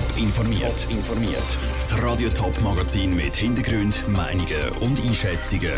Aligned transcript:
Top 0.00 0.16
informiert. 0.18 0.86
informiert. 0.88 1.58
Das 1.76 2.02
Radio 2.02 2.30
Top 2.30 2.58
Magazin 2.62 3.14
mit 3.14 3.36
Hintergrund, 3.36 4.08
Meinungen 4.08 4.70
und 4.80 4.98
Einschätzungen 4.98 5.74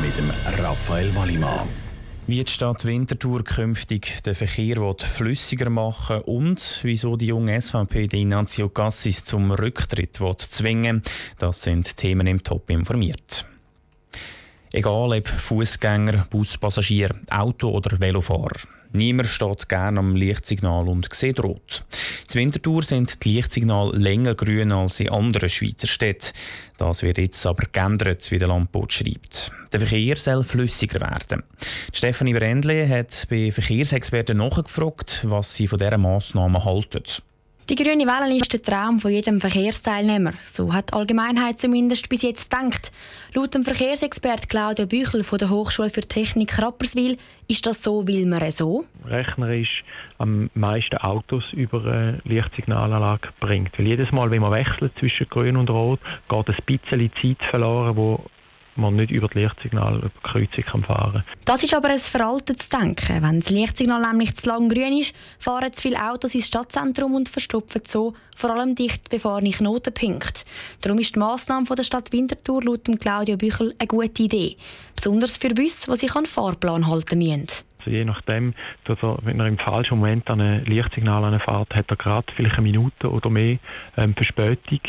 mit 0.00 0.16
dem 0.16 0.30
Raphael 0.62 1.12
Wallimann. 1.16 1.66
Wie 2.28 2.44
die 2.44 2.52
Stadt 2.52 2.84
Winterthur 2.84 3.42
künftig 3.42 4.22
den 4.22 4.36
Verkehr 4.36 4.94
flüssiger 4.98 5.68
machen 5.68 6.20
und 6.20 6.80
wieso 6.82 7.16
die 7.16 7.26
junge 7.26 7.60
SVP 7.60 8.06
die 8.06 8.20
Ignacio 8.22 8.68
Cassis 8.68 9.24
zum 9.24 9.50
Rücktritt 9.50 10.20
zwingen 10.38 11.02
das 11.38 11.62
sind 11.62 11.96
Themen 11.96 12.28
im 12.28 12.44
Top 12.44 12.70
informiert. 12.70 13.46
Egal 14.76 15.16
ob 15.16 15.26
Fußgänger, 15.26 16.26
Buspassagier, 16.28 17.08
Auto 17.30 17.70
oder 17.70 17.98
Velofahrer. 17.98 18.60
Niemand 18.92 19.26
steht 19.26 19.70
gerne 19.70 19.98
am 19.98 20.14
Lichtsignal 20.14 20.86
und 20.86 21.08
sieht 21.14 21.42
rot. 21.42 21.82
In 22.34 22.40
Winterthur 22.40 22.82
sind 22.82 23.24
die 23.24 23.36
Lichtsignale 23.36 23.96
länger 23.96 24.34
grün 24.34 24.72
als 24.72 25.00
in 25.00 25.08
anderen 25.08 25.48
Schweizer 25.48 25.86
Städten. 25.86 26.34
Das 26.76 27.02
wird 27.02 27.16
jetzt 27.16 27.46
aber 27.46 27.64
geändert, 27.72 28.30
wie 28.30 28.38
der 28.38 28.48
Landbot 28.48 28.92
schreibt. 28.92 29.50
Der 29.72 29.80
Verkehr 29.80 30.16
soll 30.18 30.44
flüssiger 30.44 31.00
werden. 31.00 31.42
Stefanie 31.94 32.34
Brendle 32.34 32.86
hat 32.86 33.28
bei 33.30 33.50
Verkehrsexperten 33.50 34.36
nachgefragt, 34.36 35.24
was 35.26 35.54
sie 35.54 35.68
von 35.68 35.78
dieser 35.78 35.96
Massnahme 35.96 36.62
halten. 36.66 37.02
Die 37.68 37.74
grüne 37.74 38.06
Welle 38.06 38.36
ist 38.36 38.52
der 38.52 38.62
Traum 38.62 39.00
von 39.00 39.10
jedem 39.10 39.40
Verkehrsteilnehmer. 39.40 40.34
So 40.40 40.72
hat 40.72 40.90
die 40.90 40.92
Allgemeinheit 40.92 41.58
zumindest 41.58 42.08
bis 42.08 42.22
jetzt 42.22 42.48
gedacht. 42.48 42.92
Laut 43.34 43.56
dem 43.56 43.64
Verkehrsexpert 43.64 44.48
Claudio 44.48 44.86
Büchel 44.86 45.24
von 45.24 45.40
der 45.40 45.50
Hochschule 45.50 45.90
für 45.90 46.02
Technik 46.02 46.62
Rapperswil 46.62 47.18
ist 47.48 47.66
das 47.66 47.82
so, 47.82 48.06
will 48.06 48.24
man 48.26 48.48
so? 48.52 48.84
Rechnerisch 49.04 49.82
am 50.18 50.48
meisten 50.54 50.98
Autos 50.98 51.52
über 51.54 51.84
eine 51.84 52.20
Lichtsignalanlage 52.22 53.30
bringt. 53.40 53.76
Weil 53.80 53.88
jedes 53.88 54.12
Mal, 54.12 54.30
wenn 54.30 54.42
man 54.42 54.52
wechselt 54.52 54.92
zwischen 55.00 55.28
Grün 55.28 55.56
und 55.56 55.68
Rot, 55.68 55.98
geht 56.28 56.48
ein 56.48 56.56
bisschen 56.66 57.10
Zeit 57.20 57.48
verloren, 57.50 57.96
wo 57.96 58.24
man 58.76 58.96
nicht 58.96 59.10
über 59.10 59.28
die 59.28 59.40
Lichtsignalkreuzung 59.40 60.64
kann 60.64 60.84
fahren 60.84 61.24
Das 61.44 61.62
ist 61.62 61.74
aber 61.74 61.88
ein 61.88 61.98
veraltetes 61.98 62.68
Denken. 62.68 63.22
Wenn 63.22 63.40
das 63.40 63.50
Lichtsignal 63.50 64.00
nämlich 64.00 64.34
zu 64.34 64.48
lang 64.48 64.68
grün 64.68 64.98
ist, 64.98 65.14
fahren 65.38 65.72
zu 65.72 65.82
viele 65.82 66.02
Autos 66.10 66.34
ins 66.34 66.46
Stadtzentrum 66.46 67.14
und 67.14 67.28
verstopfen 67.28 67.82
so 67.86 68.14
vor 68.34 68.50
allem 68.50 68.74
dicht 68.74 69.08
befahrene 69.08 69.50
Knotenpunkte. 69.50 70.42
Darum 70.80 70.98
ist 70.98 71.14
die 71.14 71.18
Massnahme 71.18 71.66
der 71.66 71.84
Stadt 71.84 72.12
Winterthur 72.12 72.62
laut 72.62 72.84
Claudio 73.00 73.36
Büchel 73.36 73.74
eine 73.78 73.88
gute 73.88 74.22
Idee. 74.22 74.56
Besonders 74.94 75.36
für 75.36 75.50
Busse, 75.50 75.90
die 75.90 75.96
sich 75.96 76.14
an 76.14 76.24
den 76.24 76.30
Fahrplan 76.30 76.86
halten 76.86 77.18
müssen. 77.18 77.46
Also 77.86 77.96
je 77.96 78.04
nachdem, 78.04 78.54
dass 78.84 79.00
er, 79.00 79.18
wenn 79.22 79.38
er 79.38 79.46
im 79.46 79.58
falschen 79.58 79.98
Moment 79.98 80.28
an 80.28 80.40
ein 80.40 80.64
Lichtsignal 80.64 81.22
anfährt, 81.22 81.72
hat 81.74 81.88
er 81.88 81.96
gerade 81.96 82.26
vielleicht 82.34 82.56
eine 82.56 82.62
Minute 82.62 83.10
oder 83.10 83.30
mehr 83.30 83.58
ähm, 83.96 84.14
Verspätung 84.14 84.80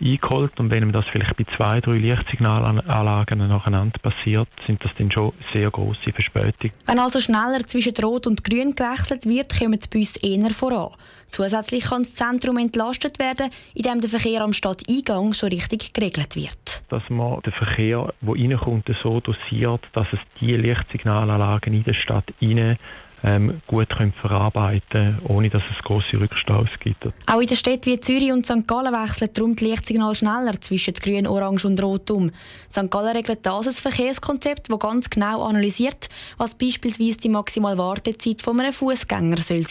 eingeholt. 0.00 0.60
Und 0.60 0.70
wenn 0.70 0.82
ihm 0.82 0.92
das 0.92 1.06
vielleicht 1.06 1.36
bei 1.36 1.44
zwei, 1.56 1.80
drei 1.80 1.96
Lichtsignalanlagen 1.96 3.48
nacheinander 3.48 3.98
passiert, 3.98 4.48
sind 4.66 4.84
das 4.84 4.94
dann 4.98 5.10
schon 5.10 5.32
sehr 5.54 5.70
große 5.70 6.12
Verspätungen. 6.12 6.76
Wenn 6.86 6.98
also 6.98 7.18
schneller 7.18 7.66
zwischen 7.66 7.96
Rot 7.96 8.26
und 8.26 8.44
Grün 8.44 8.74
gewechselt 8.74 9.24
wird, 9.24 9.58
kommen 9.58 9.80
die 9.80 9.88
Busse 9.88 10.18
eher 10.22 10.50
voran. 10.50 10.92
Zusätzlich 11.28 11.84
kann 11.84 12.02
das 12.02 12.14
Zentrum 12.14 12.58
entlastet 12.58 13.18
werden, 13.18 13.50
indem 13.74 14.00
der 14.00 14.10
Verkehr 14.10 14.42
am 14.42 14.52
Stadteingang 14.52 15.32
schon 15.34 15.50
richtig 15.50 15.92
geregelt 15.92 16.36
wird. 16.36 16.82
Dass 16.88 17.08
man 17.10 17.40
den 17.42 17.52
Verkehr, 17.52 18.12
der 18.20 18.34
reinkommt, 18.34 18.90
so 19.02 19.20
dosiert, 19.20 19.80
dass 19.92 20.06
es 20.12 20.20
die 20.40 20.56
Lichtsignalanlagen 20.56 21.74
in 21.74 21.84
der 21.84 21.94
Stadt 21.94 22.32
rein 22.40 22.78
ähm, 23.24 23.62
gut 23.66 23.88
können 23.88 24.12
verarbeiten 24.12 25.18
ohne 25.26 25.48
dass 25.48 25.62
es 25.74 25.82
große 25.82 26.20
Rückstaus 26.20 26.68
gibt. 26.80 27.06
Auch 27.26 27.40
in 27.40 27.46
den 27.46 27.56
Städten 27.56 27.90
wie 27.90 27.98
Zürich 27.98 28.30
und 28.30 28.44
St. 28.44 28.68
Gallen 28.68 28.92
wechselt 28.92 29.36
darum 29.36 29.56
die 29.56 29.64
Lichtsignal 29.64 30.14
schneller 30.14 30.60
zwischen 30.60 30.94
Grün, 30.94 31.26
Orange 31.26 31.66
und 31.66 31.82
Rot 31.82 32.10
um. 32.10 32.30
St. 32.70 32.90
Gallen 32.90 33.16
regelt 33.16 33.44
das 33.44 33.66
ein 33.66 33.72
Verkehrskonzept, 33.72 34.70
das 34.70 34.78
ganz 34.78 35.08
genau 35.08 35.42
analysiert, 35.42 36.08
was 36.36 36.56
beispielsweise 36.56 37.18
die 37.18 37.30
maximale 37.30 37.78
Wartezeit 37.78 38.42
von 38.42 38.60
einem 38.60 38.72
Fußgänger 38.72 39.38
soll. 39.38 39.64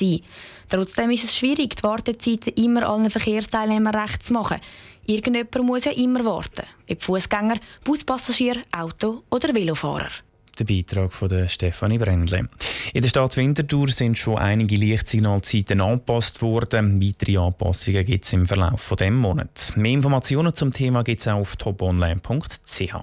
Trotzdem 0.70 1.12
ist 1.12 1.26
es 1.26 1.36
schwierig, 1.36 1.76
die 1.76 1.84
Wartezeiten 1.84 2.54
immer 2.54 2.90
allen 2.90 3.12
Verkehrsteilnehmern 3.12 3.94
recht 3.94 4.24
zu 4.24 4.34
machen. 4.34 4.60
Irgendjemand 5.06 5.64
muss 5.64 5.86
ja 5.86 5.92
immer 5.92 6.26
warten, 6.26 6.66
ob 6.90 7.04
Fußgänger, 7.04 7.58
Buspassagier, 7.84 8.64
Auto 8.72 9.24
oder 9.30 9.54
Velofahrer 9.54 10.10
der 10.60 10.66
Beitrag 10.66 11.14
von 11.14 11.30
der 11.30 11.48
Stefanie 11.48 11.98
Brendle. 11.98 12.50
In 12.94 13.02
der 13.02 13.10
Stadt 13.10 13.38
Winterthur 13.38 13.90
sind 13.90 14.18
schon 14.18 14.38
einige 14.38 14.76
Lichtsignalzeiten 14.76 15.82
angepasst 15.82 16.42
worden. 16.42 17.02
Weitere 17.02 17.38
Anpassungen 17.38 18.06
gibt 18.06 18.26
es 18.26 18.34
im 18.34 18.46
Verlauf 18.46 18.82
von 18.82 18.98
dem 18.98 19.18
Monat. 19.18 19.74
Mehr 19.76 19.94
Informationen 19.94 20.54
zum 20.54 20.72
Thema 20.72 21.04
gibt 21.04 21.22
es 21.22 21.28
auf 21.28 21.56
toponline.ch. 21.56 22.96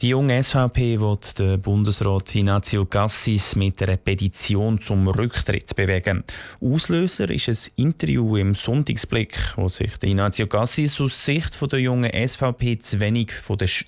Die 0.00 0.10
junge 0.10 0.40
SVP 0.40 1.00
wird 1.00 1.40
den 1.40 1.60
Bundesrat 1.60 2.32
Ignazio 2.32 2.84
Cassis 2.84 3.56
mit 3.56 3.82
einer 3.82 3.96
Petition 3.96 4.80
zum 4.80 5.08
Rücktritt 5.08 5.74
bewegen. 5.74 6.22
Auslöser 6.60 7.28
ist 7.30 7.48
ein 7.48 7.84
Interview 7.86 8.36
im 8.36 8.54
Sonntagsblick, 8.54 9.54
wo 9.56 9.68
sich 9.68 9.90
Ignazio 10.00 10.46
Cassis 10.46 11.00
aus 11.00 11.24
Sicht 11.24 11.60
der 11.72 11.80
jungen 11.80 12.12
SVP 12.12 12.78
zu 12.78 13.00
wenig 13.00 13.32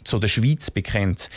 zu 0.03 0.19
der 0.19 0.29
Schweiz 0.29 0.73
bekennt. 0.73 1.31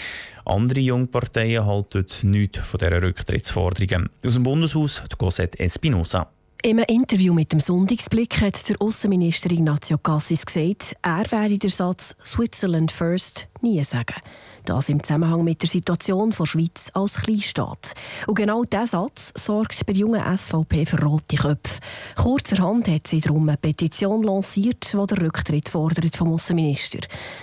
Andere 0.46 0.82
Jungparteien 0.82 1.66
halten 1.66 2.06
nichts 2.24 2.60
von 2.60 2.78
dieser 2.78 3.02
Rücktrittsforderungen. 3.02 4.10
Aus 4.26 4.34
dem 4.34 4.44
Bundeshaus 4.44 5.02
die 5.12 5.16
Cosette 5.16 5.60
Espinosa. 5.60 6.30
Im 6.66 6.78
Interview 6.78 7.34
mit 7.34 7.52
dem 7.52 7.60
Sonntagsblick 7.60 8.40
hat 8.40 8.70
der 8.70 8.78
Außenminister 8.80 9.52
Ignacio 9.52 9.98
Cassis 9.98 10.46
gesagt, 10.46 10.96
er 11.02 11.30
werde 11.30 11.58
den 11.58 11.70
Satz 11.70 12.16
Switzerland 12.24 12.90
first 12.90 13.50
nie 13.62 13.84
sagen. 13.84 14.16
Das 14.64 14.88
im 14.88 15.04
Zusammenhang 15.04 15.44
mit 15.44 15.62
der 15.62 15.68
Situation 15.68 16.30
der 16.30 16.46
Schweiz 16.46 16.90
als 16.94 17.22
Kleinstaat. 17.22 17.96
Und 18.28 18.36
genau 18.36 18.64
dieser 18.64 18.88
Satz 18.88 19.34
sorgt 19.36 19.86
bei 19.86 19.92
jungen 19.92 20.22
SVP 20.22 20.86
für 20.86 21.04
rote 21.04 21.36
Köpfe. 21.36 21.82
Kurzerhand 22.16 22.88
hat 22.88 23.08
sie 23.08 23.20
darum 23.20 23.50
eine 23.50 23.58
Petition 23.58 24.24
lanciert, 24.24 24.94
die 24.94 25.06
den 25.06 25.18
Rücktritt 25.18 25.68
fordert 25.68 26.16
vom 26.16 26.32
Außenminister. 26.32 27.00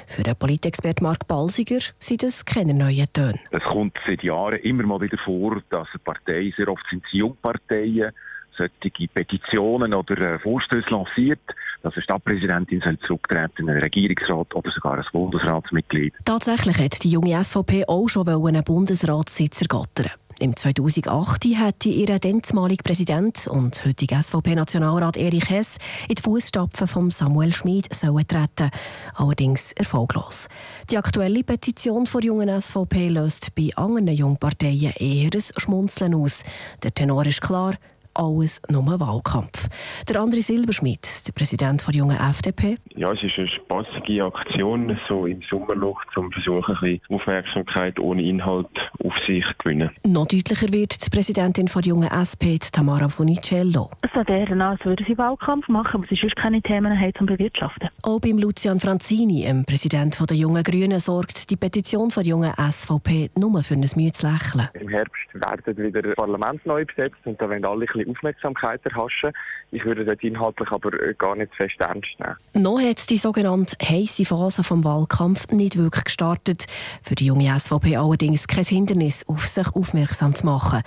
Für 0.06 0.22
den 0.22 0.36
Politexpert 0.36 1.03
Mark 1.03 1.28
Balsiger 1.28 1.80
sind 1.98 2.22
das 2.22 2.47
keine 2.47 2.72
neuen 2.72 3.12
Töne. 3.12 3.38
Es 3.50 3.64
kommt 3.64 3.98
seit 4.09 4.22
Jahren 4.22 4.60
immer 4.60 4.84
mal 4.84 5.00
wieder 5.03 5.19
vor, 5.22 5.60
dass 5.69 5.88
eine 5.88 5.98
Partei, 6.04 6.54
sehr 6.56 6.69
oft 6.69 6.86
sind 6.88 7.04
es 7.04 7.12
Jungparteien, 7.12 8.12
solche 8.56 9.09
Petitionen 9.09 9.94
oder 9.94 10.19
äh, 10.19 10.38
Vorstöße 10.38 10.91
lanciert, 10.91 11.41
dass 11.83 11.94
eine 11.94 12.03
Stadtpräsidentin 12.03 12.81
soll 12.84 12.99
zurücktreten, 13.00 13.69
ein 13.69 13.78
Regierungsrat 13.78 14.55
oder 14.55 14.71
sogar 14.71 14.99
ein 14.99 15.05
Bundesratsmitglied. 15.12 16.15
Tatsächlich 16.25 16.78
hat 16.78 17.03
die 17.03 17.10
junge 17.10 17.43
SVP 17.43 17.84
auch 17.87 18.09
schon 18.09 18.28
einen 18.28 18.65
Bundesratssitz 18.65 19.62
ergattern. 19.62 20.10
Im 20.43 20.56
2008 20.56 21.44
hatte 21.59 21.91
ihr 21.91 22.19
damalige 22.19 22.83
Präsident 22.83 23.47
und 23.47 23.84
heutiger 23.84 24.22
SVP-Nationalrat 24.22 25.19
Erich 25.19 25.50
Hess 25.50 25.77
in 26.09 26.15
die 26.15 26.22
Fußstapfen 26.22 26.87
von 26.87 27.10
Samuel 27.10 27.53
Schmid 27.53 27.91
treten, 27.91 28.71
allerdings 29.16 29.72
erfolglos. 29.72 30.49
Die 30.91 30.97
aktuelle 30.97 31.44
Petition 31.44 32.05
der 32.10 32.22
jungen 32.22 32.59
SVP 32.59 33.10
löst 33.10 33.55
bei 33.55 33.69
anderen 33.77 34.09
Jungparteien 34.09 34.94
eher 34.97 35.28
ein 35.31 35.43
Schmunzeln 35.59 36.15
aus. 36.15 36.43
Der 36.83 36.94
Tenor 36.94 37.27
ist 37.27 37.43
klar, 37.43 37.75
alles 38.20 38.60
nur 38.69 39.00
Wahlkampf. 39.00 39.69
Der 40.08 40.20
André 40.20 40.42
Silberschmidt, 40.42 41.26
der 41.26 41.32
Präsident 41.32 41.86
der 41.86 41.94
jungen 41.94 42.16
FDP. 42.16 42.76
Ja, 42.94 43.12
es 43.12 43.22
ist 43.22 43.38
eine 43.38 43.48
spaßige 43.48 44.20
Aktion, 44.20 44.98
so 45.08 45.26
im 45.26 45.41
Sommerloch, 45.48 46.00
zum 46.12 46.30
Versuchen, 46.32 46.76
ein 46.76 46.80
bisschen 46.80 47.16
Aufmerksamkeit 47.16 47.98
ohne 47.98 48.22
Inhalt 48.22 48.69
auf 49.03 49.14
sich 49.26 49.44
zu 49.44 49.54
gewinnen. 49.59 49.91
Noch 50.06 50.26
deutlicher 50.26 50.72
wird 50.72 51.04
die 51.04 51.10
Präsidentin 51.10 51.66
der 51.66 51.82
jungen 51.82 52.10
SP, 52.12 52.59
Tamara 52.60 53.09
Funicello. 53.09 53.91
Es 54.03 54.10
sieht 54.12 54.28
eher 54.28 54.50
als 54.60 54.84
würde 54.84 55.04
sie 55.06 55.16
Wahlkampf 55.16 55.69
machen, 55.69 56.00
aber 56.00 56.06
sie 56.09 56.16
sonst 56.21 56.36
keine 56.36 56.60
Themen 56.60 56.98
haben 56.98 57.12
zum 57.16 57.27
Bewirtschaften. 57.27 57.89
Auch 58.03 58.21
beim 58.21 58.39
Lucian 58.39 58.80
Franzini, 58.80 59.45
dem 59.45 59.65
Präsident 59.65 60.18
der 60.28 60.36
jungen 60.36 60.62
Grünen, 60.62 60.98
sorgt 60.98 61.50
die 61.50 61.56
Petition 61.56 62.10
der 62.10 62.24
jungen 62.24 62.53
SVP 62.53 63.30
nur 63.36 63.62
für 63.62 63.74
ein 63.74 63.80
müdes 63.97 64.22
Lächeln. 64.22 64.68
Im 64.74 64.89
Herbst 64.89 65.15
werden 65.34 65.77
wieder 65.77 66.03
das 66.03 66.15
Parlament 66.16 66.65
neu 66.66 66.84
besetzt 66.84 67.16
und 67.24 67.41
da 67.41 67.48
wollen 67.48 67.65
alle 67.65 67.80
ein 67.80 67.86
bisschen 67.86 68.09
Aufmerksamkeit 68.10 68.84
erhaschen. 68.84 69.33
Ich 69.71 69.84
würde 69.84 70.04
das 70.04 70.18
inhaltlich 70.21 70.71
aber 70.71 70.91
gar 71.15 71.36
nicht 71.36 71.54
fest 71.54 71.74
ernst 71.78 72.09
nehmen. 72.18 72.36
Noch 72.54 72.80
hat 72.80 73.09
die 73.10 73.16
sogenannte 73.16 73.77
heiße 73.83 74.24
Phase 74.24 74.65
vom 74.65 74.84
Wahlkampf 74.84 75.48
nicht 75.48 75.78
wirklich 75.78 76.04
gestartet. 76.04 76.66
Für 77.03 77.15
die 77.15 77.27
junge 77.27 77.59
SVP 77.59 77.97
allerdings 77.97 78.48
kein 78.48 78.65
Hindernis, 78.65 79.27
auf 79.28 79.47
sich 79.47 79.68
aufmerksam 79.74 80.34
zu 80.34 80.47
machen. 80.47 80.83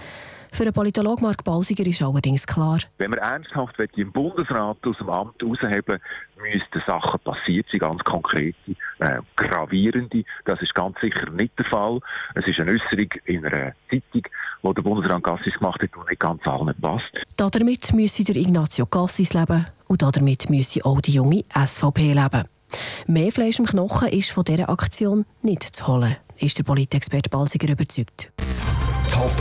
Für 0.54 0.66
den 0.66 0.74
Politologen 0.74 1.24
Mark 1.24 1.44
Balsiger 1.44 1.84
ist 1.88 2.04
allerdings 2.04 2.46
klar. 2.46 2.78
Wenn 3.00 3.12
wir 3.12 3.18
ernsthaft 3.18 3.76
im 3.96 4.12
Bundesrat 4.12 4.78
aus 4.86 4.98
dem 5.00 5.10
Amt 5.10 5.42
herausheben 5.42 6.00
müssten 6.38 6.82
Sachen 6.86 7.20
passiert 7.22 7.66
sein, 7.72 7.80
ganz 7.80 8.04
konkrete, 8.04 8.76
äh, 9.00 9.20
gravierende. 9.36 10.24
Das 10.46 10.62
ist 10.62 10.76
ganz 10.76 10.96
sicher 11.02 11.28
nicht 11.32 11.58
der 11.58 11.66
Fall. 11.66 12.00
Es 12.36 12.46
ist 12.46 12.60
eine 12.60 12.72
Äußerung 12.72 13.10
in 13.26 13.44
einer 13.44 13.74
Zeitung, 13.90 14.22
wo 14.62 14.74
der 14.74 14.84
Bundesrat 14.84 15.24
Gassis 15.24 15.56
gemacht 15.56 15.82
hat, 15.82 15.90
die 15.90 16.10
nicht 16.10 16.20
ganz 16.20 16.46
allen 16.46 16.80
passt. 16.80 17.12
Damit 17.36 17.92
müsse 17.92 18.24
der 18.24 18.36
Ignazio 18.36 18.86
Gassis 18.86 19.34
leben 19.34 19.66
und 19.88 20.04
damit 20.04 20.52
müsse 20.52 20.86
auch 20.86 21.02
die 21.02 21.14
junge 21.14 21.46
SVP 21.52 22.14
leben. 22.14 22.44
Mehr 23.08 23.32
Fleisch 23.32 23.58
im 23.58 23.66
Knochen 23.66 24.10
ist 24.10 24.30
von 24.30 24.44
dieser 24.44 24.70
Aktion 24.70 25.26
nicht 25.42 25.64
zu 25.64 25.88
holen, 25.88 26.16
ist 26.38 26.60
der 26.60 26.64
Politexperte 26.64 27.32
Balsiger 27.32 27.72
überzeugt. 27.72 28.32